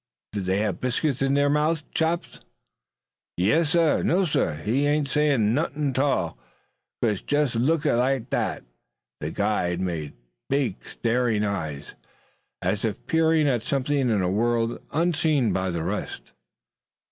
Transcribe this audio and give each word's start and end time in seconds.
Did 0.33 0.45
they 0.45 0.57
have 0.61 0.81
biscuit 0.81 1.21
in 1.21 1.35
their 1.35 1.47
mouths, 1.47 1.83
Chops?" 1.93 2.39
"Yassir, 3.39 4.01
nassir. 4.03 4.55
He 4.63 4.87
ain't 4.87 5.07
say 5.07 5.37
nuffin' 5.37 5.93
'tall. 5.93 6.39
He 7.01 7.13
jess 7.17 7.53
look 7.53 7.85
lak 7.85 8.31
dat." 8.31 8.63
The 9.19 9.29
guide 9.29 9.79
made 9.79 10.13
big 10.49 10.83
staring 10.83 11.43
eyes, 11.43 11.93
as 12.63 12.83
if 12.83 13.05
peering 13.05 13.47
at 13.47 13.61
something 13.61 14.09
in 14.09 14.23
a 14.23 14.27
world 14.27 14.81
unseen 14.91 15.53
by 15.53 15.69
the 15.69 15.83
rest. 15.83 16.31